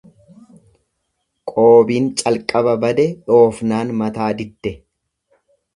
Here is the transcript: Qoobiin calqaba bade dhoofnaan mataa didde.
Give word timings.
Qoobiin 1.51 2.09
calqaba 2.23 2.75
bade 2.87 3.07
dhoofnaan 3.29 3.95
mataa 4.03 4.33
didde. 4.43 4.75